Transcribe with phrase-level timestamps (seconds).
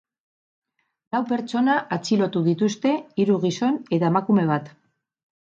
[1.15, 4.75] Lau pertsona atxilotu dituzte, hiru gizon eta emakume bat.